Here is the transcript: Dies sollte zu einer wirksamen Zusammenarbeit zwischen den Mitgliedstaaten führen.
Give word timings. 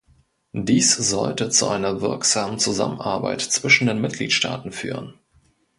Dies 0.55 0.95
sollte 0.95 1.51
zu 1.51 1.67
einer 1.67 2.01
wirksamen 2.01 2.57
Zusammenarbeit 2.57 3.39
zwischen 3.39 3.85
den 3.85 4.01
Mitgliedstaaten 4.01 4.71
führen. 4.71 5.13